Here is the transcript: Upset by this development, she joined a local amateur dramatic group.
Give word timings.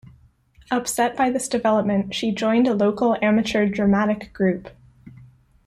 Upset 0.71 1.15
by 1.15 1.29
this 1.29 1.47
development, 1.47 2.15
she 2.15 2.31
joined 2.31 2.65
a 2.67 2.73
local 2.73 3.15
amateur 3.21 3.67
dramatic 3.67 4.33
group. 4.33 4.71